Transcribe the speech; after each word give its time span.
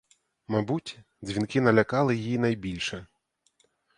Мабуть, 0.47 0.99
дзвінки 1.23 1.61
налякали 1.61 2.15
її 2.15 2.37
найбільше. 2.37 3.07